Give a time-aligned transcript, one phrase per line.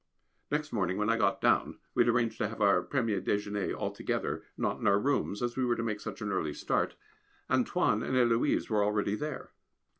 [0.49, 3.91] Next morning when I got down we had arranged to have our premier déjeûner all
[3.91, 6.95] together, not in our rooms, as we were to make such an early start
[7.51, 9.51] "Antoine" and Héloise were already there.